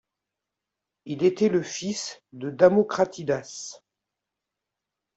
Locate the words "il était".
1.05-1.47